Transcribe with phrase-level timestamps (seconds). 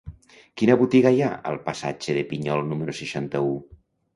[0.61, 3.57] Quina botiga hi ha al passatge de Pinyol número seixanta-u?